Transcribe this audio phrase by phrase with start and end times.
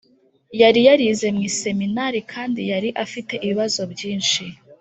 [0.61, 4.43] Yari yarize mu iseminari kandi yari afite ibibazo byinshi